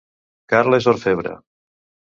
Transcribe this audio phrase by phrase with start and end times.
[0.53, 1.37] Carla és orfebre